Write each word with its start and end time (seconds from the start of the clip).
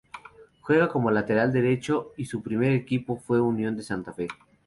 Juega 0.61 0.87
como 0.87 1.11
lateral 1.11 1.53
derecho 1.53 2.11
y 2.17 2.25
su 2.25 2.41
primer 2.41 2.71
equipo 2.71 3.17
fue 3.19 3.39
Unión 3.39 3.77
de 3.77 3.83
Santa 3.83 4.11
Fe. 4.11 4.27